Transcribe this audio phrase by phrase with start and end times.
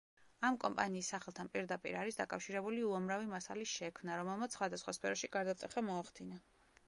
[0.47, 6.43] ამ კომპანიის სახელთან პირდაპირ არის დაკავშირებული უამრავი მასალის შექმნა, რომელმაც სხვადასხვა სფეროში გარდატეხა მოახდინა.